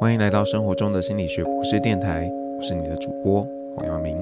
[0.00, 4.16] 欢迎来到生活中的心理学博士电台，我是你的主播黄耀明。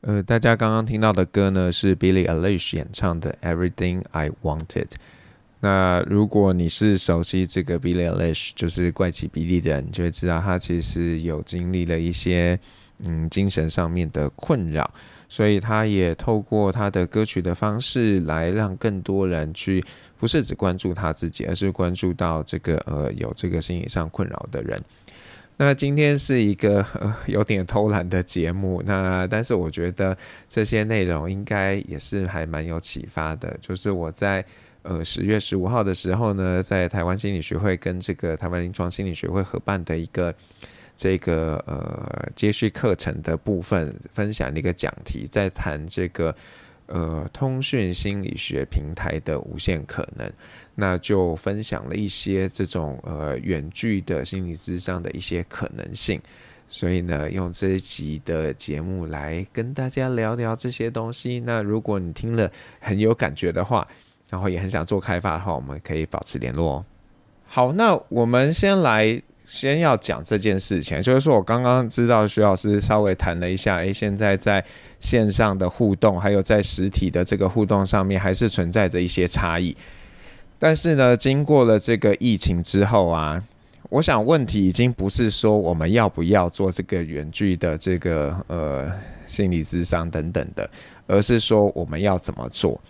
[0.00, 4.86] 呃，大家刚刚听到的歌呢，是 Billy Eilish 演唱的《Everything I Wanted》。
[5.60, 12.58] 那如果你是熟悉这个 Billy Eilish，就是怪奇比利的人，你就会知道他其实有经历了一些
[13.04, 14.90] 嗯精神上面的困扰。
[15.32, 19.80] 所以他也透过他的歌曲的方式来让更多人去，
[20.18, 24.82] 不是只关注他自己，而是关注到这个呃有这个心理上困扰的人。
[25.56, 26.84] 那今天是一个
[27.28, 33.56] 有点偷懒的节目，那但是我觉得这些内容应该也是还蛮有启发的。
[33.60, 34.44] 就是我在
[34.82, 40.34] 呃十月十五号的时候呢，在台湾心理学会跟这个台湾临床心理学会合办的一个。
[41.00, 46.36] 这个呃接续课程的部分分享的一个讲题，在谈这个
[46.88, 50.30] 呃通讯心理学平台的无限可能，
[50.74, 56.20] 那就分享了一些这种呃远距的心理咨商的一些可能性，
[56.68, 61.40] 所以呢，用这一集的节目来跟大家聊聊这些东西。
[61.40, 63.88] 那如果你听了很有感觉的话，
[64.28, 66.84] 然后也很想做开发的话，我们可以保持联络。
[67.46, 69.22] 好，那我们先来。
[69.50, 74.64] 先要讲这件事情，就是说我刚刚知道徐老师稍微谈了一下，诶，现在在
[75.00, 79.76] 线上的互动，还有在实体的这个互动上面，还是存在着一些差异。
[80.56, 83.42] 但是呢，经过了这个疫情之后啊，
[83.88, 88.88] 我想问题已经不是说我们要不要做这个远距的这个呃
[89.26, 90.70] 心理咨商等等的，
[91.08, 92.80] 而是说我们要怎么做。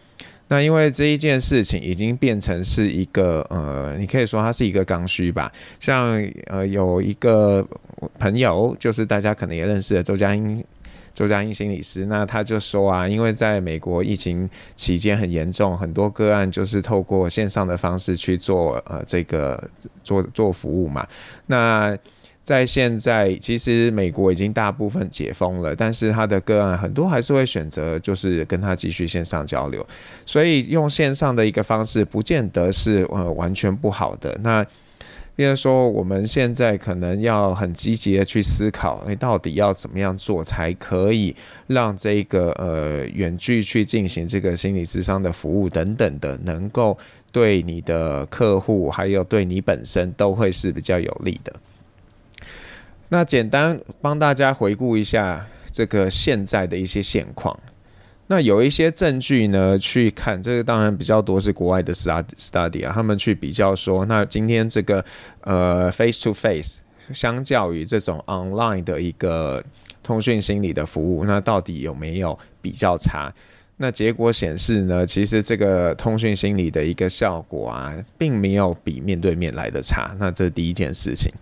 [0.50, 5.50] 那因为这一件事情已经变成是一个呃，你可以说它是一个刚需吧。
[5.78, 7.64] 像呃有一个
[8.18, 10.64] 朋友，就是大家可能也认识的周佳音，
[11.14, 19.62] 周佳音心理师，那他就说啊，因为在美国疫情期间很严重，很多个案就是透过线上的方式去做呃这个
[20.02, 21.06] 做做服务嘛，
[21.46, 21.96] 那。
[22.42, 29.86] 在现在，其实美国已经大部分解封了，但是他的个案很多还是会选择就是跟他继续线上交流，
[30.26, 34.36] 所以用线上的一个方式，不见得是呃完全不好的。
[34.42, 34.66] 那
[35.36, 41.34] 比如说我们现在可能要很积极的去思考，你到底要怎么样做才可以
[41.68, 46.98] 让这个呃远距去进行这个心理咨商的服务等等的，能够
[47.30, 51.52] 对你的客户还有对你本身都会是比较有利的。
[53.10, 57.58] 那简单帮大家回顾一下这个现在的一些现况。
[58.28, 65.04] 那有一些证据呢，去看这个当然比较多是国外的 study study 啊，他们去比较说，那今天这个
[65.40, 66.78] 呃 face to face
[67.12, 69.60] 相较于这种 online 的一个
[70.04, 73.34] 通讯心理的服务，那到底有没有比较差？
[73.78, 80.14] 那结果显示呢，其实这个通讯心理的一个效果啊，并没有比面对面来的差。
[80.20, 81.32] 那这是第一件事情。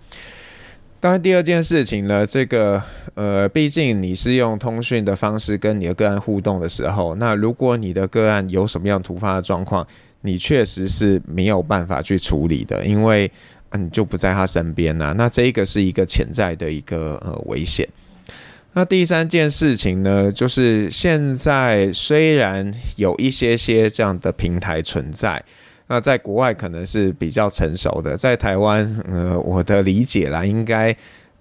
[1.01, 2.83] 当然，第二件事情呢，这个
[3.15, 9.87] 呃，毕竟你是用通讯的方式跟你的个案互动的时候，那如果你的个案有什么样突发的状况，
[10.23, 13.31] 你确实是没有办法去处理的，因为
[13.75, 15.15] 你就不在他身边呐。
[15.17, 17.89] 那这个是一个潜在的一个呃危险。
[18.73, 25.45] 那第三件事情呢，就是现在虽然有一些些这样的平台存在。
[25.89, 30.95] 那在国外可能是比较成熟的，在台湾，呃，我的理解啦，应该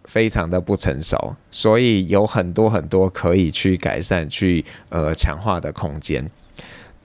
[0.05, 6.25] 非常的不成熟，所以有很多很多可以去改善、去呃强化的空间。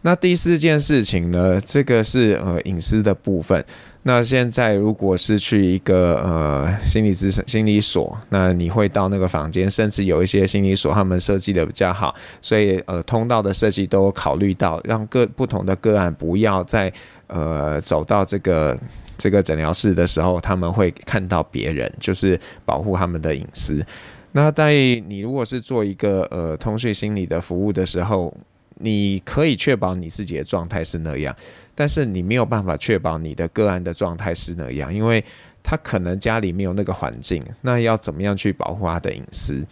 [0.02, 3.64] 那第四件事情呢，这个是呃隐私的部分。
[4.04, 16.92] 那现在如果是去一个呃心理咨询心理所，那你会到那个房间，甚至有一些心理所他们设计的比较好，所以呃通道的设计都考虑到让各不同的个案不要在
[17.32, 18.78] 呃走到这个
[19.16, 23.84] 这个诊疗室的时候，他们会看到别人，就是保护他们的隐私。
[24.32, 24.72] 那在
[25.06, 28.32] 你如果是做一个呃通讯心理的服务的时候，
[28.76, 31.34] 你可以确保你自己的状态是那样，
[31.74, 35.22] 但是你没有办法确保你的个案的状态是那样，因为
[35.62, 39.64] 他可能家里没有那个环境，那要怎么样去保护他的隐私？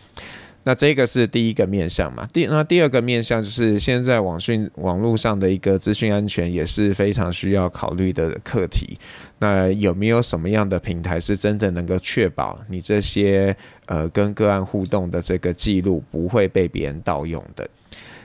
[0.65, 2.27] 那这个是第一个面向嘛。
[2.33, 8.99] 第那第二个面向就是现在网讯网络上的一个资讯安全也是非常需要考虑的课题。
[9.39, 17.69] 那有没有什么样的平台是真正能够确保你这些呃跟个案互动的这个记录不会被别人盗用的？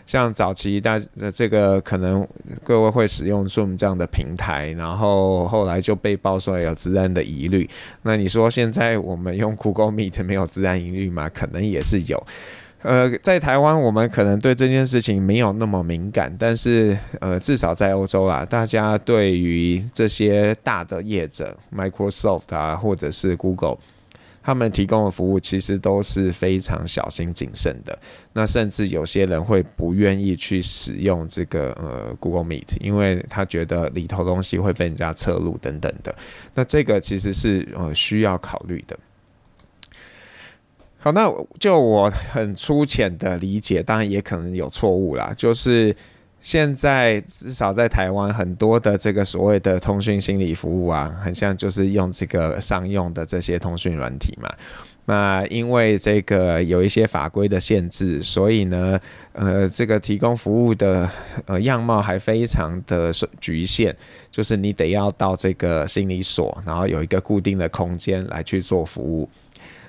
[0.05, 0.99] 像早期大
[1.33, 2.27] 这个可能
[2.63, 7.69] 各位会使用 Zoom 这样的平台，然后后来就被爆出来有资安的疑虑。
[8.03, 11.29] 那你说现在我们用 Google Meet 没有资安疑虑吗？
[11.29, 12.23] 可能也是有。
[12.83, 23.77] 呃，在台湾我们可能对这件事情没有那么敏感，但是呃，至少在欧洲啦，大家对于这些大的业者，Microsoft 啊，或者是 Google。
[24.45, 27.97] 他们提供的服务其实都是非常小心谨慎的，
[28.31, 36.15] 那甚至有些人会不愿意去使用这个呃 Google Meet，因为他觉得里头东西会被人家侧录等等的。
[36.53, 38.95] 那这个其实是呃需要考虑的。
[40.99, 41.27] 好，那
[41.59, 45.95] 就我很粗浅的理解，当然也可能有错误啦，就是。
[46.45, 54.47] 现在至少在台湾，很多的这个所谓的通讯心理服务啊，很像就是用这个商用的这些通讯软体嘛。
[55.05, 58.99] 那因为这个有一些法规的限制，所以呢，
[59.33, 61.09] 呃，这个提供服务的
[61.47, 63.11] 呃样貌还非常的
[63.41, 63.95] 局限，
[64.29, 69.27] 就是你得要到这个心理所，然后有一个固定的空间来去做服务。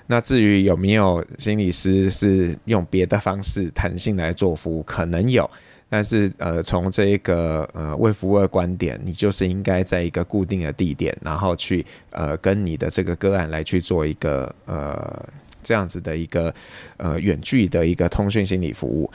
[0.07, 5.51] 那至于有没有心理师是用别的方式弹性来做服务，可能有。
[5.89, 15.25] 但是，呃，从这一个呃卫福部的观点，你就是应该在一个固定的地点，然后去呃跟你的这个个案来去做一个呃
[15.63, 16.53] 这样子的一个
[16.97, 19.09] 呃远距的一个通讯心理服务。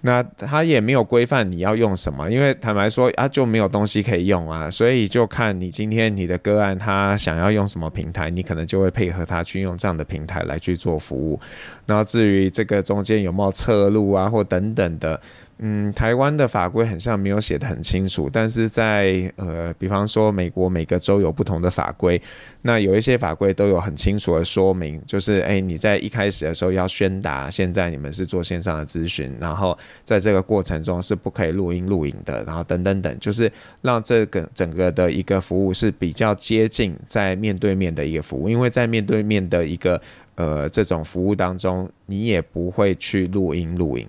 [0.00, 11.38] 那他也没有规范你要用什么，因为坦白说啊，就没有东西可以用啊，所以就看你今天你的个案他想要用什么平台，你可能就会配合他去用这样的平台来去做服务。
[11.84, 15.20] 然后至于这个中间有没有侧路啊或等等的。
[15.60, 22.20] 嗯，台湾的法规很像没有写得很清楚，但是在呃，比方说美国每个州有不同的法规，
[22.62, 33.50] 那有一些法规都有很清楚的说明，就是哎，你在一开始的时候要宣达，现在你们是做线上的咨询，然后在这个过程中是不可以录音录影的，然后等等等，就是
[33.82, 40.00] 让这个整个的一个服务是比较接近在面对面的一个服务，因为在面对面的一个
[40.36, 44.08] 呃这种服务当中，你也不会去录音录影。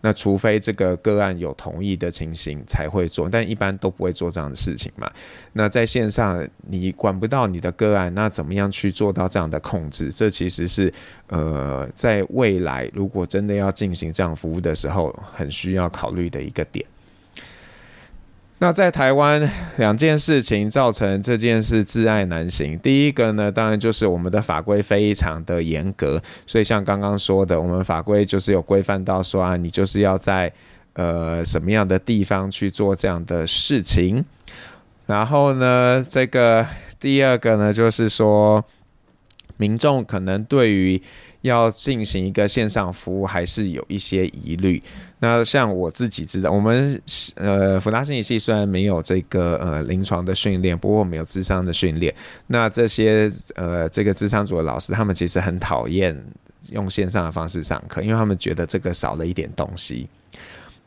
[0.00, 5.10] 那除非这个个案有同意的情形才会做，但一般都不会做这样的事情嘛。
[5.52, 10.10] 那在线上你管不到你的个案，那怎么样去做到这样的控制？
[10.12, 10.92] 这其实是
[11.26, 16.84] 呃，在未来如果真的要进行这样服务的时候，很需要考虑的一个点。
[18.60, 22.76] 那在台湾，两件事情造成这件事窒碍难行。
[22.80, 30.52] 第一个呢，当然就是我们的法规非常的严格，所以像刚刚说的，我们法规就是有规范到说啊，你就是要在
[30.94, 34.24] 呃什么样的地方去做这样的事情。
[35.06, 36.66] 然后呢，这个
[36.98, 38.64] 第二个呢，就是说
[39.56, 41.00] 民众可能对于
[41.42, 44.82] 要进行一个线上服务，还是有一些疑虑。
[45.20, 47.00] 那像我自己知道，我们
[47.34, 52.14] 呃福大心理系虽然没有这个呃临床的训练，不过我们有智商的训练。
[52.46, 56.16] 那这些呃这个智商组的老师，他们其实很讨厌
[56.70, 60.08] 用线上的方式上课，因为他们觉得这个少了一点东西。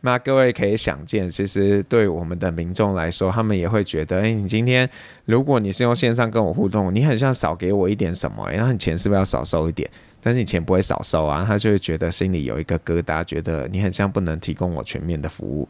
[0.03, 4.89] 那各位可以想见，其实对我们的民众来说，他们也会觉得，哎、你今天
[5.25, 9.89] 如果你是用线上跟我互动，你很像少给我一点什么，然后你钱是不是要少收一点？
[10.19, 15.69] 但是你钱不会少收啊，他就会觉得心里有一个疙瘩，觉得你很像不能提供我全面的服务。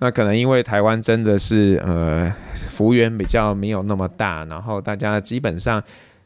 [0.00, 2.34] 那可能因为台湾真的是呃
[2.70, 5.82] 服务员比较没有那么大，然后大家基本上。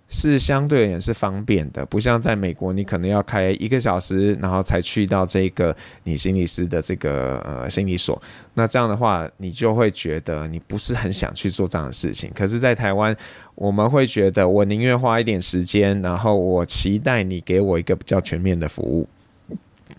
[0.09, 8.21] 是相对而言是方便的，不像在美国，你可能要开一个小时，然后才去到这个你心理师的这个呃心理所。
[8.55, 12.33] 那这样的话，你就会觉得你不是很想去做这样的事情。
[12.35, 13.15] 可是，在台湾，
[13.55, 19.07] 我们会觉得我宁愿花一点时间，然后我期待你给我一个比较全面的服务。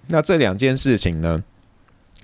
[0.07, 1.43] 那这两件事情呢，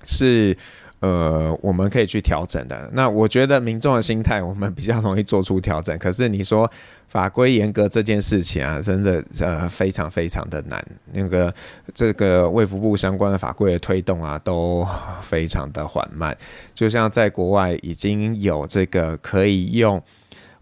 [0.03, 0.57] 是。
[1.05, 2.89] 呃，我们可以去调整的。
[2.91, 5.95] 那我觉得民众的心态，我们比较容易做出调整。
[5.99, 6.69] 可是你说
[7.07, 10.83] 法规严格这件事情啊，真的呃非常非常的难。
[11.13, 11.53] 那个
[11.93, 14.83] 这个卫福部相关的法规的推动啊，都
[15.21, 16.35] 非常的缓慢。
[16.73, 20.01] 就像在国外已经有这个可以用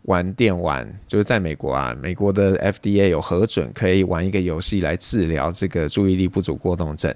[0.02, 7.16] 玩电玩，就是在美国啊，美国的 FDA 有核准可以玩一个游戏来治疗这个注意力不足过动症。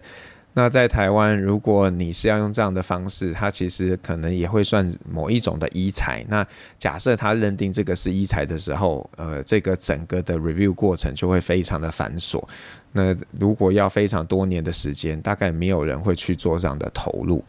[0.58, 6.26] 那在台湾，如果你是要用这样的方式，它其实可能也会算某一种的医材。
[6.28, 6.44] 那
[6.80, 12.44] 假设他认定这个是医材的时候，呃，这个整个的 review 过程就会非常的繁琐。
[12.92, 17.44] 那如果要非常多年的时间，大概没有人会去做这样的投入。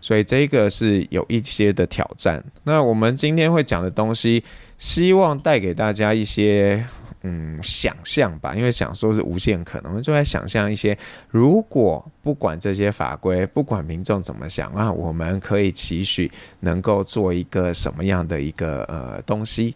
[0.00, 2.40] 所以这个是有一些的挑战。
[2.62, 4.44] 那我们今天会讲的东西，
[4.78, 6.86] 希望带给大家一些。
[7.26, 10.96] 嗯，想象吧，因为想说是无限可能，就在想象一些，
[11.30, 19.74] 如果不管这些法规，不管民众怎么想啊，我们可以期许能够做一个什么样的一个呃东西。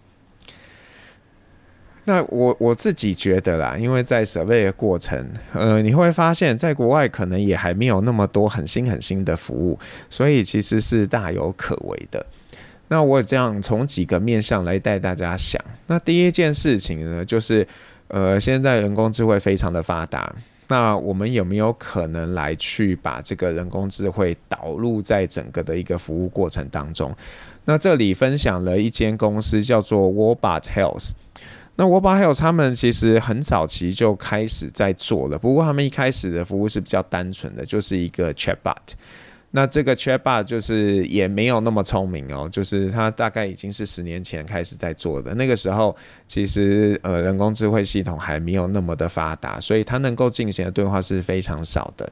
[2.05, 9.79] 那我我自己觉得啦，因为在设备的过程，呃，你会发现在国外可能也还没有那么多很新很新的服务，
[10.11, 12.27] 所以其实是大有可为的。
[12.89, 15.63] 那我这样从几个面向来带大家想。
[15.87, 17.67] 那第一件事情呢，就是
[18.09, 20.35] 呃，现在人工智慧非常的发达，
[20.69, 27.15] 那我们有没有可能来去把这个人工智慧导入在整个的一个服务过程当中？
[27.67, 31.11] 那这里分享了一间公司叫做 Wobot Health。
[31.77, 38.75] 那 Wobot Health 他们其实很早期就开始在做了，不过他们一开始的服务是比较单纯的，就是一个 Chatbot。
[39.51, 45.35] 那这个 Chatbot 就是也没有那么聪明哦，就是它大概已经是十年前开始在做的。
[45.35, 52.11] 那个时候其实呃人工智慧系统还没有那么的发达，所以它能够进行的对话是非常少的。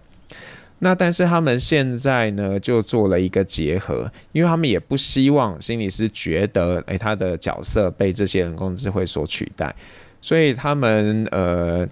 [0.79, 9.75] 那但是他们现在呢，就做了一个结合，因为他们也不希望心理师觉得，诶，他的角色被这些人工智慧所取代，
[10.21, 11.89] 所以他们呃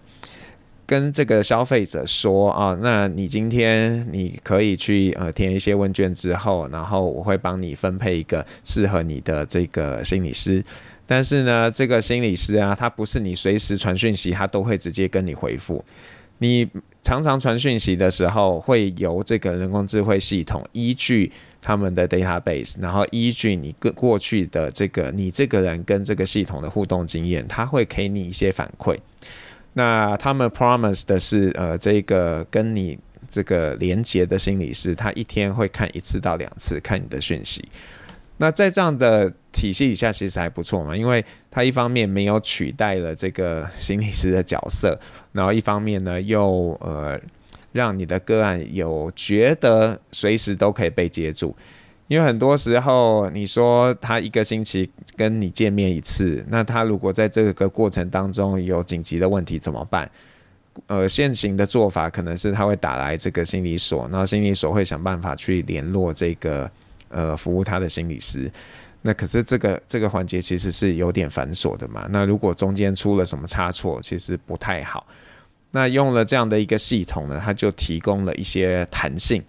[0.86, 10.64] 跟这个消费者说啊，那你今天你可以去呃填一些问卷之后，然后我会帮你分配一个适合你的这个心理师，
[11.06, 15.84] 但是呢，这个心理师啊，他不是你随时传讯息，他都会直接跟你回复。
[16.38, 16.68] 你
[17.02, 21.30] 常常传讯息的时候，会由这个人工智慧系统依据
[21.62, 28.98] 他们的 database，然后依据你过过去的这个你这个人跟这个系统的互动经验，他会给你一些反馈。
[29.75, 37.69] 那他们 promise 的是，呃，这个跟你这个连接的心理师，他一天会看一次到两次看你的讯息。
[38.37, 44.99] 那在这样的体系底下，其实还不错嘛，因为他一方面没有取代了这个心理师的角色，
[45.33, 47.21] 然后一方面呢，又呃
[47.73, 51.57] 让你的个案有觉得随时都可以被接住。
[52.08, 60.11] 因为很多时候你说他一个星期跟你见面一次，那他如果在这个过程当中有紧急的问题怎么办？
[60.87, 66.70] 呃，现行的做法可能是他会打来这个心理所，然后心理所会想办法去联络这个。
[67.11, 68.50] 呃，服务他的心理师，
[69.02, 72.08] 那可是这个这个环节其实是有点繁琐的嘛。
[72.11, 75.06] 那如果中间出了什么差错，其实不太好。
[75.70, 79.40] 那用了这样的一个系统呢，它就提供了一些弹性，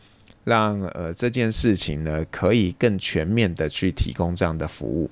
[0.45, 5.09] 让呃这件事情呢可以更全面的去提供这样的服务。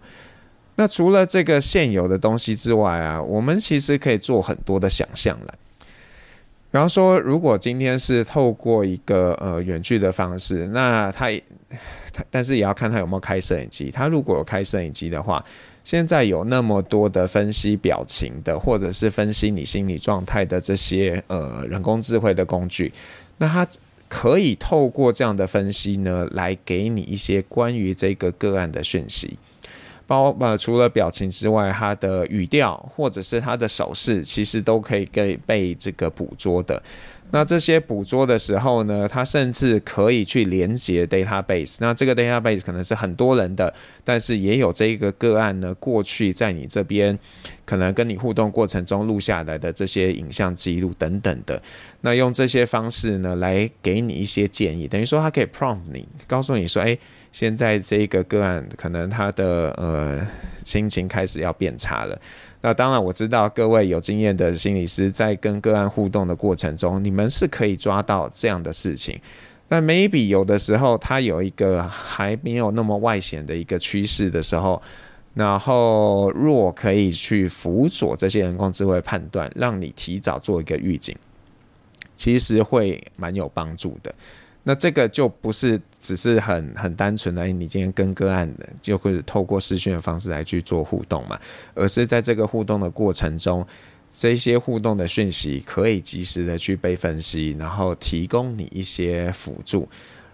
[0.76, 5.54] 那除了这个现有的东西之外啊，我们其实可以做很多的想象了。
[6.72, 11.30] 比方说，如果今天是透过一个呃远距的方式，那他
[12.12, 13.92] 他但是也要看他有没有开摄影机。
[13.92, 15.46] 他如果有开摄影机的话，
[15.84, 22.92] 现在有那么多的分析表情的，或者是分析你心理状态的这些呃人工智慧的工具，
[23.38, 23.68] 那他
[24.16, 29.40] 可以透过这样的分析呢，来给你一些关于这个个案的讯息。
[30.06, 36.82] 包呃，除了表情之外，他的语调或者是他的手势，其实都可以被被这个捕捉的。
[37.34, 41.78] 那这些捕捉的时候呢，它甚至可以去连接 database。
[41.80, 43.74] 那这个 database 可能是很多人的，
[44.04, 47.18] 但是也有这个个案呢，过去在你这边
[47.66, 51.60] 可能跟你互动过程中录下来的这些影像记录等等的。
[52.02, 56.96] 那用这些方式呢，来给你一些建议，等于说它可以 prompt 你，告诉你说，哎，
[57.32, 60.22] 现在这个个案可能他的呃
[60.64, 62.16] 心情开始要变差了。
[62.66, 69.20] 那当然，我知道各位有经验的心理师在跟个案互动的过程中，你们是可以抓到这样的事情。
[69.68, 74.82] 那 maybe 有的时候，它有一个还没有那么外显的一个趋势的时候，
[75.34, 81.14] 然后若可以去辅佐这些人工智慧判断，让你提早做一个预警，
[82.16, 84.16] 其实会蛮有帮助的。
[84.64, 91.38] 那这个就不是只是很很单纯的，你今天跟个案的就会透过视讯的方式来去做互动嘛，
[91.74, 93.66] 而是在这个互动的过程中，
[94.14, 99.88] 这些互动的讯息可以及时的去被分析，然后提供你一些辅助，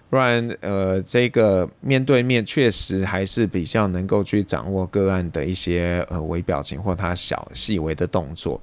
[0.10, 8.62] 不然呃，这个面对面确实还是比较能够去掌握个案的一些呃微表情或他小细微的动作。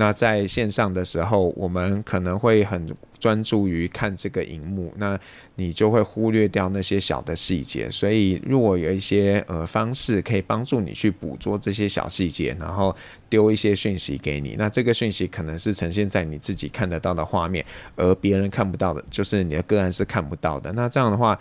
[0.00, 2.88] 那在线上的时候，我们可能会很
[3.18, 5.18] 专注于看这个荧幕，那
[5.56, 7.90] 你就会忽略掉那些小的细节。
[7.90, 12.94] 所以，如果有一些呃方式可以帮助你去捕捉这些小细节，然后
[13.28, 17.64] 丢一些讯息给你，那这个讯息可能是呈现在你自己看得到的画面，
[17.96, 20.72] 而别人看不到的，就是你的个案是看不到的。
[20.74, 21.36] 那这样的话，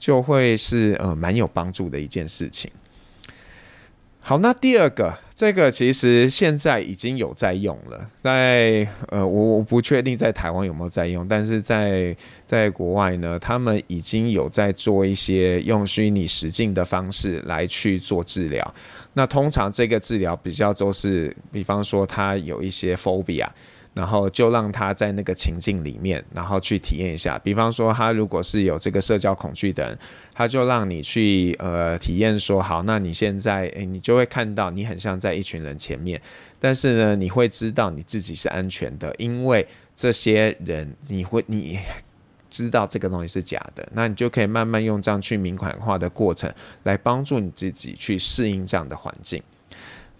[0.00, 2.68] 就会是呃蛮有帮助的一件事情。
[4.22, 12.14] 好，那第二个，这个其实现在已经有在用了，在呃，我我不确定在台湾有没有在用，但是在
[12.46, 18.74] 在国外呢，他们已经有在做一些用虚拟实境的方式来去做治疗。
[19.14, 23.48] 那通常这个治疗比较都是，比方说他有一些 phobia。
[24.00, 27.38] 然后就让他在那个情境里面，然后去体验一下。
[27.40, 29.98] 比方说，他如果是有这个社交恐惧的人，
[30.32, 36.18] 他就让你去呃体验说，好，那你现在诶，你就会看到你很像在一群人前面，
[36.58, 41.78] 但是呢，你会知道你自己是安全的，因为这些人你会你
[42.48, 46.50] 知道这个东西是假的，那你就可以慢慢用这样去明款化的过程
[46.84, 49.42] 来帮助你自己去适应这样的环境。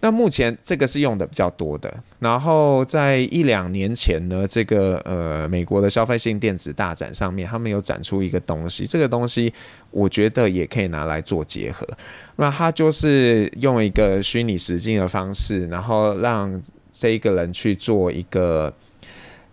[0.03, 9.53] 那目前这个是用的比较多的，然后在一两年前呢，这个呃美国的消费性电子大展上面，他们有展出一个东西，这个东西
[9.91, 11.87] 我觉得也可以拿来做结合。
[12.37, 16.59] 那它就是用一个虚拟实境的方式，然后让
[16.91, 18.73] 这一个人去做一个，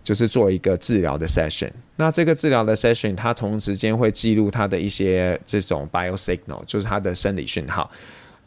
[0.03, 1.69] 就是做一个治疗的 session。
[1.97, 7.91] 那这个治疗的 session，它同时间会记录他的一些这种 bio signal，就是他的生理讯号。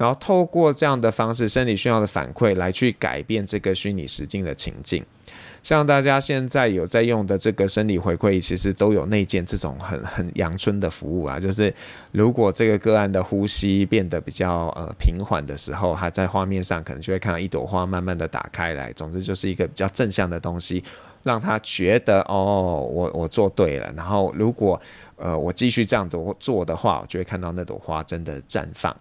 [0.03, 5.05] 然后透过这样的方式，生理需要的反馈来去改变这个虚拟实境的情境。
[5.63, 11.39] 像大家现在有在用的这个生理回馈，其实都有内建这种很很阳春的服务啊。
[11.39, 11.73] 就是
[12.11, 18.93] 如果这个个案的呼吸变得比较呃平缓的时候，它在画面上可能就会看到一朵花慢慢的打开来。
[18.95, 20.83] 总之就是一个比较正向的东西，
[21.23, 23.89] 让他觉得哦，我我做对了。
[23.97, 24.83] 然后如果
[25.15, 28.93] 呃我继续这样子做的话，我就会看到那朵花真的绽放。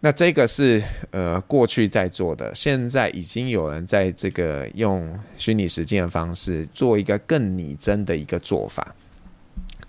[0.00, 8.94] 那这个是呃过去在做的，现在已经有人在这个用虚拟实践的方式做一个更拟真的一个做法。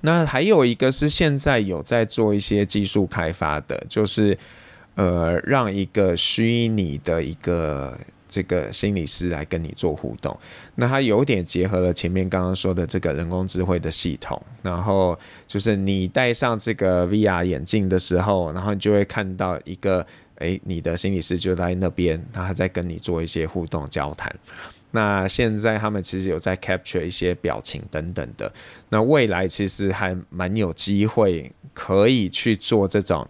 [0.01, 4.37] 那还有一个是现在有在做一些技术开发的，就是
[4.95, 7.97] 呃让一个虚拟的一个。
[8.31, 10.35] 这个心理师来跟你做互动，
[10.75, 24.33] 那他有点结合了前面刚刚说的这个人工智慧的系统，然后就是你戴上这个 VR 眼镜的时候，然后你就会看到一个，诶，你的心理师就在那边，他还在跟你做一些互动交谈。
[24.91, 28.51] 那现在他们其实有在 capture 一些表情等等的，
[28.87, 33.27] 那未来其实还蛮有机会可以去做这种。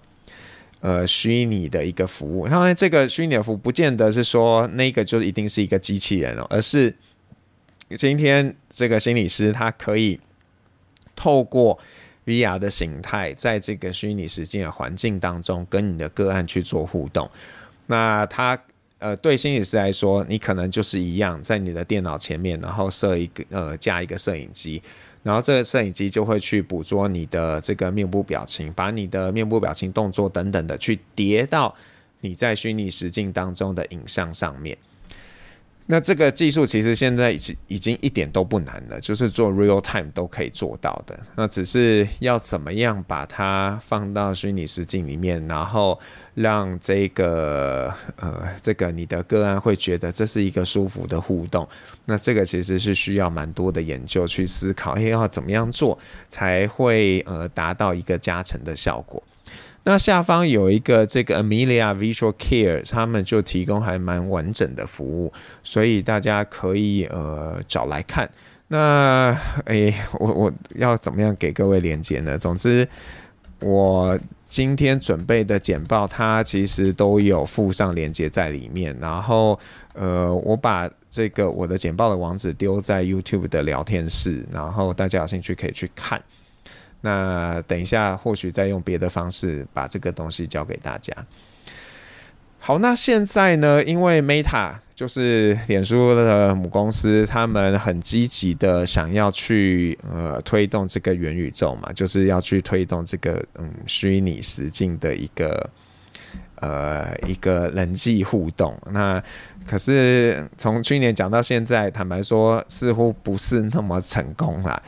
[0.81, 6.93] 呃，虚拟的一个服务，当然这个虚拟的服务不见得是说那个就一定是一个机器人哦，而是
[7.97, 10.19] 今天这个心理师他可以
[11.15, 11.77] 透过
[12.25, 17.29] VR 的形态，在这个虚拟实境的环境当中，跟你的个案去做互动。
[17.85, 18.59] 那他
[18.97, 24.81] 呃，对心理师来说，你可能就是一样，在你的电脑前面，然后设一个呃，架一个摄影机。
[25.23, 31.75] 然后这个摄影机就会去捕捉你的这个面部表情，把你的面部表情、动作等等的去叠到
[32.21, 34.77] 你在虚拟实境当中的影像上面。
[35.87, 41.19] 那这个技术其实现在已经已经一点都不难了，就是做 real time 都可以做到的。
[41.35, 45.99] 那只是要怎么样把它放到虚拟实境里面，然后
[46.33, 51.67] 让这个呃这个你的个案会觉得这是一个舒服的互动。
[52.05, 55.97] 那这个其实是需要蛮多的研究去思考，要怎么样做
[56.29, 59.21] 才会呃达到一个加成的效果。
[59.83, 68.29] 那下方有一个这个 Amelia Visual Care，他们就提供还蛮完整的服务，所以大家可以呃找来看。
[68.67, 72.37] 那诶， 我我要怎么样给各位连接呢？
[72.37, 72.87] 总之，
[73.59, 78.95] 我今天准备的简报，它其实都有附上连接在里面。
[78.99, 79.59] 然后
[79.93, 86.21] 呃，我把这个我的简报的网址丢在 YouTube 的聊天室，然后大家有兴趣可以去看。
[87.01, 91.13] 那等一下，或许再用别的方式把这个东西教给大家。
[92.63, 105.67] 好，那现在呢，因为 Meta 就是脸书的母公司，他们很积极的想要去呃推动这个元宇宙嘛，就是要去推动这个嗯虚拟实境的一个
[106.57, 108.79] 呃一个人际互动。
[108.91, 109.19] 那
[109.67, 114.79] 可是从去年讲到现在，坦白说，似乎不是那么成功啦。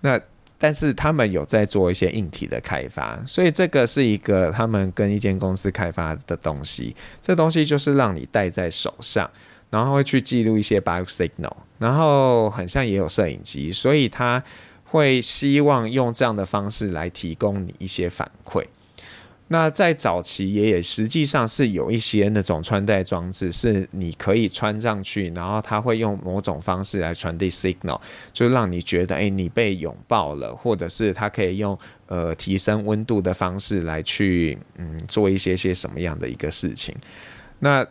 [0.00, 0.20] 那
[0.58, 6.96] 但是他们有在做一些硬体的开发，所以这个是一个他们跟一间公司开发的东西。
[7.22, 9.30] 这东西就是让你戴在手上，
[9.70, 14.42] 然后会去记录一些 bio signal，然后很像也有摄影机，所以他
[14.84, 18.64] 会希望用这样的方式来提供你一些反馈。
[19.50, 27.98] 那在早期也也实际上是有一些那种穿戴装置，是你可以穿上去，然后它会用某种方式来传递 signal，
[28.32, 36.94] 就让你觉得诶、你被拥抱了，或者是它可以用呃提升温度的方式来去嗯做一些些什么样的一个事情。
[37.58, 37.86] 那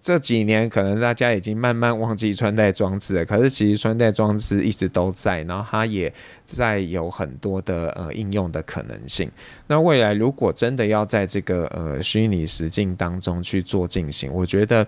[0.00, 6.12] 这几年可能大家已经慢慢忘记穿戴装置了，可是其实穿戴装置一直都在，然后它也
[6.44, 9.30] 在有很多的呃应用的可能性。
[9.66, 14.86] 那未来如果真的要在这个呃虚拟实境当中去做进行，我觉得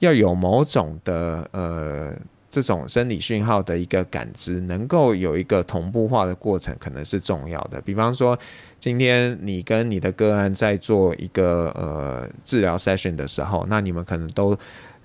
[0.00, 2.12] 要有某种的呃。
[2.50, 7.80] 这种生理讯号的一个感知，能够有一个同步化的过程，可能是重要的。
[7.82, 8.38] 比方说，
[8.80, 14.56] 今天你跟你的个案在做一个呃治疗 session 的时候，那你们可能都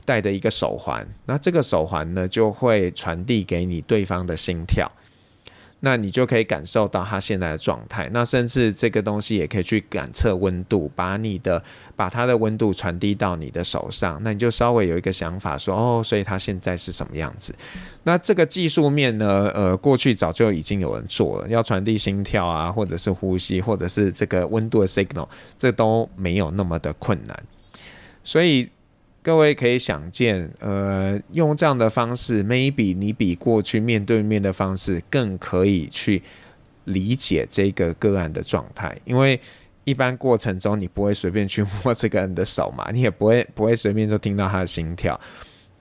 [0.06, 4.89] 戴着一个手环，那这个手环呢，就会传递给你对方的心跳。
[5.85, 11.61] 那你就可以感受到它现在的状态，那甚至这个东西也可以去感测温度，把你的
[11.93, 17.53] 把它的温度传递到你的手上，那你就稍微有一个想法说，哦，所以它现在是什么样子？
[18.03, 25.27] 那这个技术面呢，呃，过去早就已经有人做了，要传递心跳啊，或者是呼吸，或者是这个温度的 signal，
[25.59, 27.43] 这都没有那么的困难，
[28.23, 28.69] 所以。
[29.23, 36.21] 各位可以想见，呃，用这样的方式，maybe 你比过去面对面的方式更可以去
[36.83, 39.39] 理解这个个案的状态，因为
[39.86, 45.17] 一般过程中你不会随便去摸这个人的手嘛， 你也不会不会随便就听到他的心跳。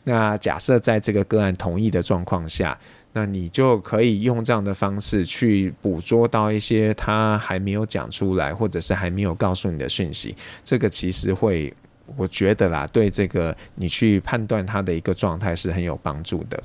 [0.05, 2.79] 那假设在这个个案同意的状况下，
[3.13, 11.75] 那你就可以用这样的方式去捕捉到一些他还没有讲出来，或者是还没有告诉你的讯息，这个其实会。
[12.17, 16.63] 我觉得啦，对这个你去判断他的一个状态是很有帮助的。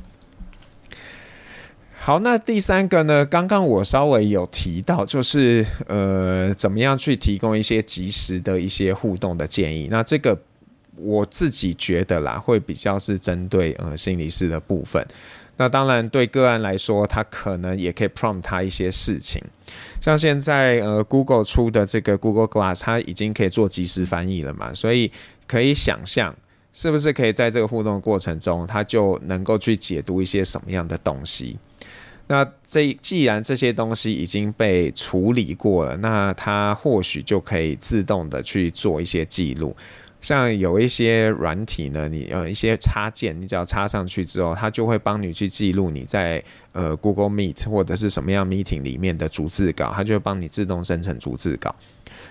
[2.00, 3.26] 好，那第三个呢？
[3.26, 9.90] 刚刚我稍微有提到，就是呃，怎么样去提供一些及时的一些互动的建议。
[9.92, 10.40] 那这个
[10.96, 15.06] 我自己觉得啦，会比较是针对呃心理师的部分。
[15.58, 19.42] 那当然，对个案来说，他可能也可以 prompt 他一些事情，
[20.00, 25.12] 像现在呃 Google 出的这个 Google Glass，它已经可以做即时翻译了嘛，所以
[25.48, 26.36] 可以想象，
[26.72, 31.58] 是不是可以在这个互动过程中，它就能够去解读一些什么样的东西？
[32.28, 39.76] 那这既然这些东西已经被处理过了，那它或许就可以自动的去做一些记录。
[40.22, 51.76] 像有一些软体呢，你呃一些插件，你只要插上去之后，它就会帮你去记录你在呃 Google Meet 或者是什么样 meeting 里面的逐字稿，它就会帮你自动生成逐字稿。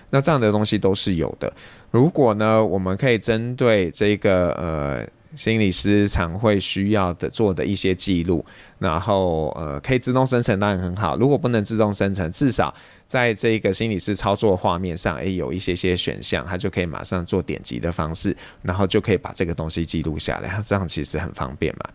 [0.09, 1.51] 那这样的东西都是有的。
[1.91, 5.07] 如果呢，我们可以针对这个呃。
[5.35, 8.45] 心理师常会需要的做的一些记录，
[8.79, 11.17] 然后呃可以自动生成当然很好。
[11.17, 12.73] 如果不能自动生成，至少
[13.05, 20.61] 在这个心理师操作画面上，诶有一些些选项，他就可以马上做点击的方式，然后就可以把这个东西记录下来。
[20.65, 21.89] 这样其实很方便嘛。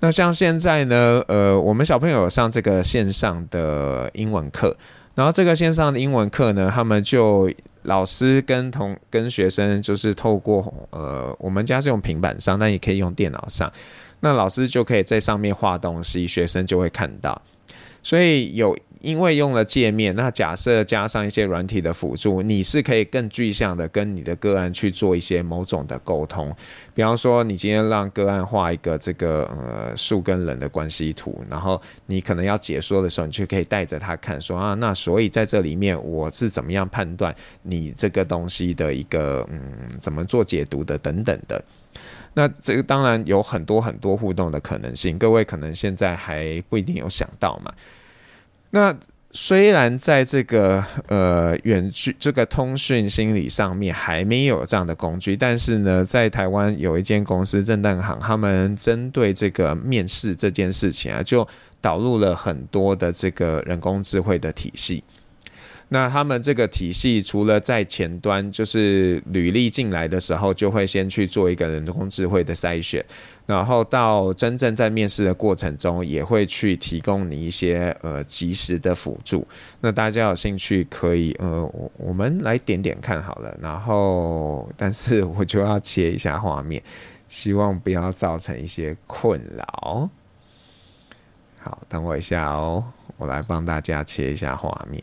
[0.00, 4.76] 那像现在呢，呃，我们小朋友上这个线上的英文课，
[5.14, 7.50] 然后这个线上的英文课呢，他们就。
[7.82, 13.72] 老师跟同跟学生就是透过呃，我们家是用平板上，但也可以用电脑上。
[14.20, 17.40] 那老师就可以在上面画东西，学生就会看到。
[18.02, 18.76] 所以有。
[19.00, 26.54] 因为用了界面，那假设加上一些软体的辅助，你是可以更具象的跟你的个案去做一些某种的沟通。
[26.94, 39.60] 比方说，你今天让个案画一个这个呃树跟人的关系图，然后你可能要解说的时候，你就可以带着他看说啊，那所以在这里面我是怎么样判断你这个东西的一个嗯
[39.98, 41.62] 怎么做解读的等等的。
[42.34, 47.72] 那这个当然有很多很多互动的可能性，各位可能现在还不一定有想到嘛。
[48.70, 48.96] 那
[49.32, 61.46] 虽然在这个呃远距这个通讯心理上面还没有这样的工具，但是呢，在台湾有一间公司正旦行，他们针对这个面试这件事情啊，就
[61.80, 65.04] 导入了很多的这个人工智慧的体系。
[65.92, 73.04] 那他们这个体系除了在前端，就是履历进来的时候，就会先去做一个人工智慧的筛选，
[73.44, 79.44] 然后到真正在面试的过程中，也会去提供你一些呃及时的辅助。
[79.80, 83.58] 那大家有兴趣可以呃，我们来点点看好了。
[83.60, 86.80] 然后，但是我就要切一下画面，
[87.26, 90.08] 希望不要造成一些困扰。
[91.58, 92.84] 好，等我一下哦，
[93.16, 95.02] 我来帮大家切一下画面。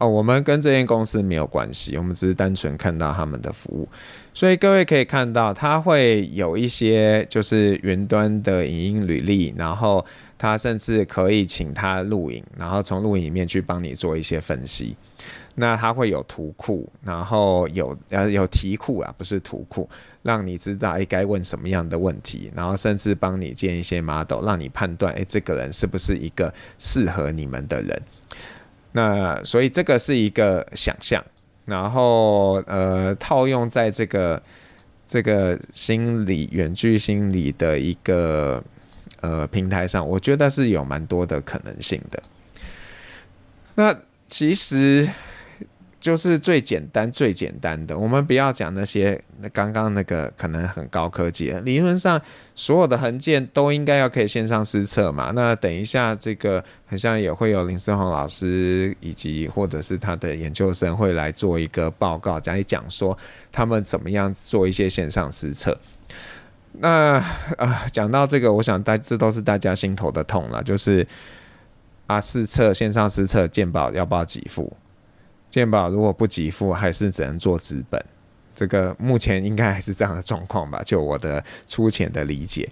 [0.00, 3.86] 哦，我们跟这间公司没有关系，我们只是单纯看到他们的服务。
[4.32, 10.02] 所以各位可以看到，他会有一些就是云端的影音履历，然后
[10.38, 14.96] 他甚至可以请他录影，然后从录影里面去帮你做一些分析。
[15.56, 19.86] 那他会有图库，然后有呃有题库啊，不是图库，
[20.22, 28.00] 让你知道诶该问什么样的问题，然后甚至帮你建一些 model，让你判断诶这个人是不是一个适合你们的人。
[28.92, 31.24] 那所以这个是一个想象，
[31.64, 34.42] 然后呃套用在这个
[35.06, 38.62] 这个心理远距心理的一个
[39.20, 42.22] 呃平台上，我觉得是有蛮多的可能性的。
[43.74, 45.08] 那其实。
[46.00, 51.60] 就是最简单、最简单的，我们不要讲那些刚刚那个可能很高科技的。
[51.60, 52.18] 理论上，
[52.54, 55.30] 所有的衡鉴都应该要可以线上施测嘛。
[55.34, 63.16] 那等一下，这个好像也会有林思宏老师以及或者是他的研究生会来做一个报告，讲一讲说
[63.52, 65.78] 他们怎么样做一些线上施测。
[66.72, 67.22] 那
[67.58, 71.06] 啊，讲到这个，我想大这都是大家心头的痛了，就是
[72.06, 74.74] 啊，试测线上施测鉴宝要不要给付？
[75.50, 78.02] 健保如果不给付，还是只能做资本。
[78.54, 82.68] 这个目前应该还是这样的状况吧，就我的粗浅的理解。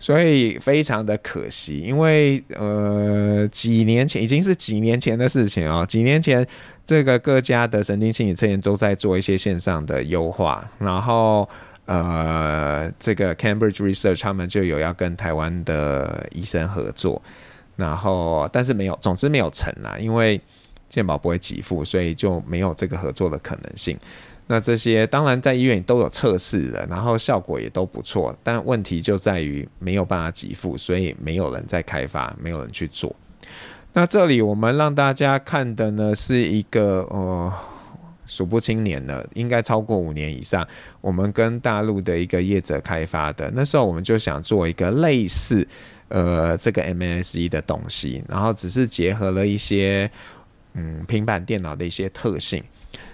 [0.00, 5.86] 所以非常的可惜，因为呃几年前已经是几年前的事情哦。
[5.86, 6.44] 几年前，
[6.84, 11.48] 这个各家的神经心理测验都在做一些线上的优化，然后
[11.84, 17.22] 呃这个 Cambridge Research 他们就有要跟台湾的医生合作，
[17.76, 20.40] 然后但是没有，总之没有成啦，因为。
[20.92, 23.96] 健保不会给付，所以就没有这个合作的可能性。
[24.46, 33.16] 那这些当然在医院都有测试了，然后效果也都不错，但问题就在于没有办法给付，所以没有人在开发，没有人去做。
[33.94, 37.50] 那这里我们让大家看的呢，是一个呃
[38.26, 40.66] 数不清年了，应该超过五年以上。
[41.00, 45.66] 我们跟大陆的一个业者开发的，那时候我们就想做一个类似
[46.08, 50.10] 呃这个 MSE 的东西，然后只是结合了一些。
[50.74, 52.62] 嗯，平板电脑的一些特性，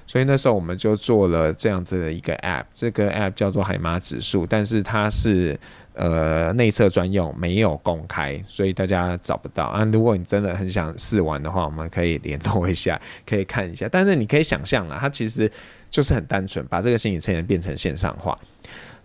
[0.06, 5.58] 所以那时候我们就做了这样子的一个 App，这个 App 叫做海马指数，但是它是
[5.94, 9.84] 呃内测专用，没有公开，所以大家找不到啊。
[9.84, 13.88] 如果你真的很想试玩的话，我们可以联络一下， 可以看一下。
[13.90, 15.50] 但是你可以想象啦，它其实
[15.90, 18.38] 就是很单纯，把这个心理测验变成线上化。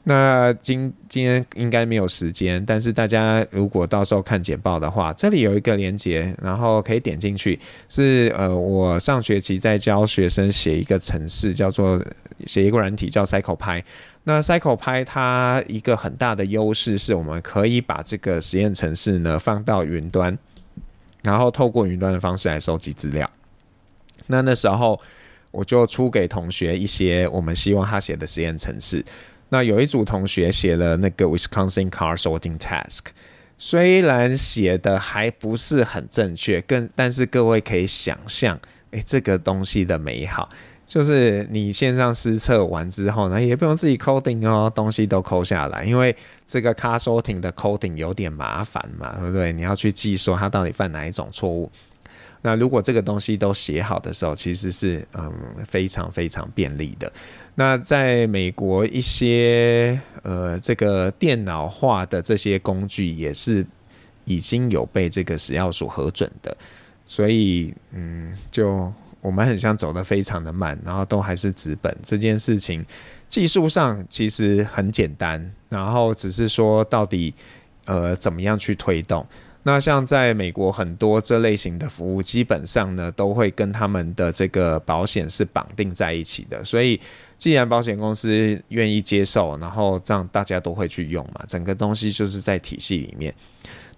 [0.05, 7.57] 那今今天应该没有时间，但是大家如果到时候看简报的话，这里有一个连接，然后可以点进去。
[7.87, 12.03] 是呃，我上学期在教学生写一个程式，叫做
[12.45, 13.81] 写一个软体叫 CyclePy。
[14.25, 20.37] 那 CyclePy 它一个很大的优势是我们可以把这个实验程式呢放到云端，
[21.21, 23.29] 然后透过云端的方式来收集资料。
[24.27, 24.99] 那那时候
[25.51, 29.01] 我就出给同学一些我们希望他写的实验程式。
[29.53, 33.01] 那有一组同学写了那个 Wisconsin Car Sorting Task，
[33.55, 40.49] 虽然写的还不是很正确，更但是各位可以想象，哎、这个东西的美好，
[40.87, 46.15] 就是你线上施测完之后呢，也不用自己 coding 哦，东西都抠下来，因为
[46.47, 49.53] 这个 Car Sorting 的 coding 有点麻烦嘛，对不对？
[49.53, 51.71] 你要去记说它到底犯哪一种错误。
[52.45, 55.31] 那如果这个东西都写好的时候，其实是嗯
[55.65, 57.09] 非常非常便利的。
[57.55, 63.65] 那在美国一些呃这个电脑化的这些工具也是
[64.25, 66.55] 已经有被这个食药署核准的，
[67.05, 72.85] 所以嗯就我们很像走得非常的慢，然后都还是纸本这件事情，
[73.27, 77.33] 技术上其实很简单，然后只是说到底
[77.85, 79.25] 呃怎么样去推动。
[79.65, 86.61] 那像在美国，很多这类型的服务，基本上呢都会跟他们的这个保险是绑定在一起的。
[86.65, 86.99] 所以，
[87.37, 93.33] 既然保险公司愿意接受，然后这样大家都会去用嘛，整个东西就是在体系里面。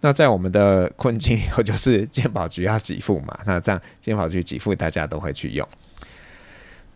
[0.01, 5.67] 那在我们的困境以后，就是健保局要给付嘛，那这样健保局给付，大家都会去用。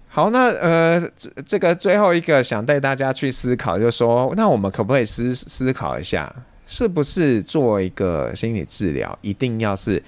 [0.07, 6.31] 好，那呃，这这个最后一个想带大家去思考，就是说，那我们可不可以思思考一下？
[6.71, 10.01] 是不是做一个心理治疗，一定要是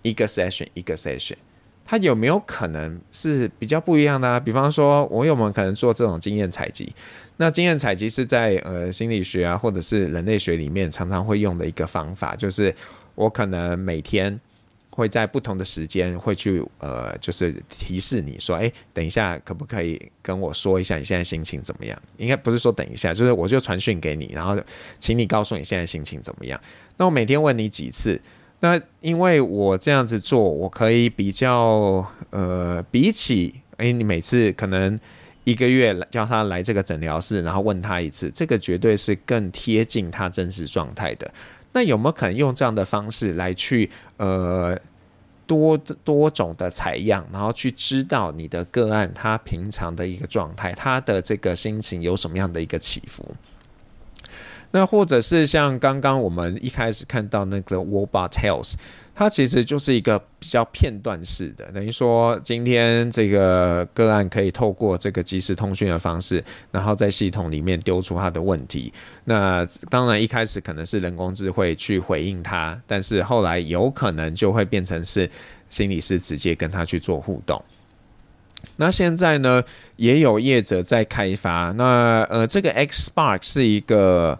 [0.00, 1.36] 一个 session 一个 session？
[1.84, 4.40] 它有没有可能是比较不一样的啊？
[4.40, 6.90] 比方说，我有没有可能做这种经验采集？
[7.36, 12.74] 那经验采集是在呃心理学啊，或者是人类学里面常常会用的一个方法，就是
[13.14, 14.40] 我可能每天。
[14.96, 21.96] 会在不同的时间会去呃，就是提示你说，哎，等一下可不可以跟我说一下你现在心情怎么样？
[22.16, 24.58] 应该不是说等一下，就是我就传讯给你，然后
[24.98, 26.58] 请你告诉你现在心情怎么样。
[26.96, 28.18] 那我每天问你几次，
[28.60, 34.98] 那因为我这样子做，我可以比较呃，比起诶，你每次可能
[35.44, 41.30] 一个月叫他来这个诊疗室，然后问他一次，这个绝对是更贴近他真实状态的。
[41.76, 44.74] 那有没有可能用这样的方式来去呃？
[45.48, 53.24] 多多种的采样，然后去知道你的个案他平常的一个状态，他的这个心情有什么样的一个起伏。
[54.72, 58.74] 那或者是像刚刚我们一开始看到那个 Wobot Health。
[59.18, 68.92] 它其实就是一个比较片段式的，等于说今天这个个案可以透过这个即时通讯的方式，然后在系统里面丢出他的问题。
[69.24, 75.28] 那当然一开始可能是人工智慧去回应他，但是后来有可能就会变成是
[75.70, 77.64] 心理师直接跟他去做互动。
[78.76, 79.64] 那现在呢，
[79.96, 81.72] 也有业者在开发。
[81.72, 84.38] 那呃，这个 XSpark 是一个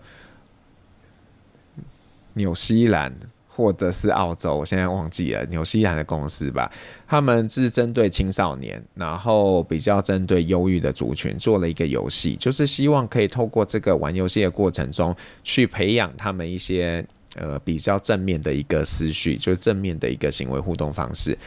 [2.35, 3.15] 纽西兰。
[3.57, 6.71] 或者是澳洲，我现在忘记了纽西兰的公司吧。
[7.09, 17.03] 他们是针对青少年，然后比较针对忧郁的族群做了一个游戏，就是希望可以透过这个玩游戏的过程中，去培养他们一些
[17.37, 21.39] 呃比较正面的一个思绪，就是正面的一个行为互动方式，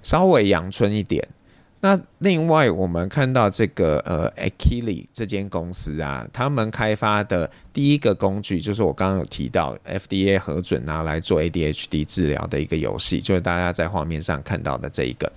[0.00, 1.22] 稍微阳春一点。
[1.84, 15.32] 那另外，我们看到这个呃，Akili 这间公司啊，他们开发的第一个工具，就是我刚刚有提到 FDA 核准拿来做 ADHD 治疗的一个游戏，就是大家在画面上看到的这一个。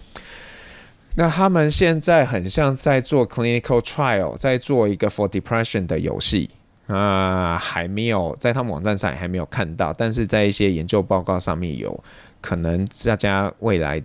[1.16, 6.52] 那他们现在很像在做 clinical trial，在做一个 for depression 的游戏
[6.86, 12.04] 啊，还没有在他们网站上还没有看到，但是在一些研究报告上面有
[12.40, 14.00] 可能，大家未来。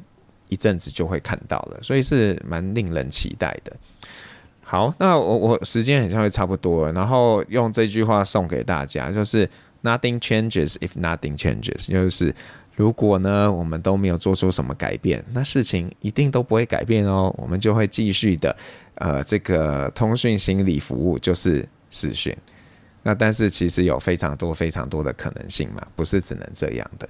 [0.50, 3.74] 一阵子就会看到了，所以是蛮令人期待的。
[4.60, 9.48] 好，那我我时间好像会差不多了，然后用这句话送给大家，就是
[9.82, 12.34] Nothing changes if nothing changes，就是
[12.76, 18.54] 如果呢我们都没有做出什么改变，那事情一定都不会改变哦，我们就会继续的
[18.96, 22.36] 呃这个通讯心理服务就是视讯。
[23.02, 27.08] 那但是其实有非常多非常多的可能性嘛，不是只能这样的。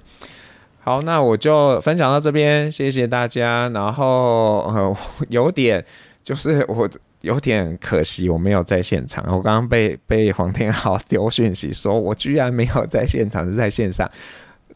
[0.83, 3.69] 好，那我就分享到这边，谢谢大家。
[3.69, 4.97] 然后呃，
[5.29, 5.85] 有点
[6.23, 6.89] 就是我
[7.21, 9.23] 有点可惜，我没有在现场。
[9.27, 14.09] 我刚刚被被黄天豪丢讯息，说我居然没有在现场，是在线上。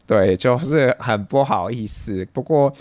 [0.06, 2.26] 对，就是很不好意思。
[2.32, 2.74] 不过。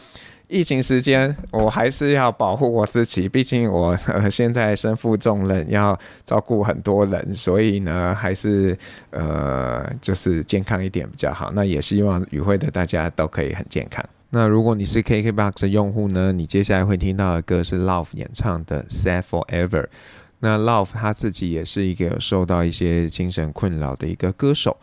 [0.48, 8.76] 疫情时间，我还是要保护我自己，毕竟我呃现在身负重任，要照顾很多人，所以呢，还是
[9.10, 11.50] 呃就是健康一点比较好。
[11.54, 14.04] 那也希望与会的大家都可以很健康。
[14.30, 19.68] 那如果你是 KKBOX 的用户呢，你接下来会听到的歌是 Love 演唱的《Sad Forever》。
[20.40, 24.76] 那 Love 他自己也是一个受到一些精神困扰的一个歌手。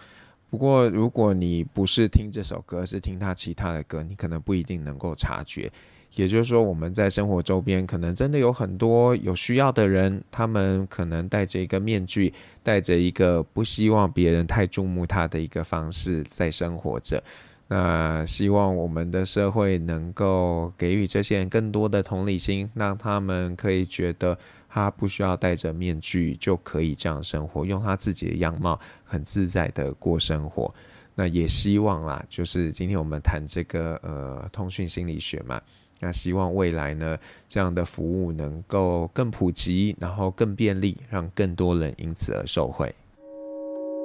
[0.52, 5.72] 不过，如果你不是听这首歌，是听他其他的歌，你可能不一定能够察觉。
[6.16, 17.24] 也就是说，我们在生活周边，可能真的有很多有需要的人，他们可能戴着一个面具，戴着一个不希望别人太注目他的一个方式在生活着。
[17.70, 24.38] 那希望我们的社会能够给予这些人更多的同理心，让他们可以觉得。
[24.74, 30.74] 他不需要戴着面具就可以这样生活，用他自己的样貌很自在的过生活。
[31.14, 35.62] 那也希望啦，就是今天我们谈这个呃通讯心理学嘛，
[36.00, 37.18] 那希望未来呢
[37.50, 42.90] 这样的服务能够更普及，然后更便利，让更多人因此而受惠。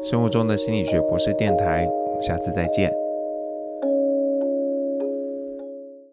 [0.03, 3.06] 生活中的心理学博士电台，我们下次再见。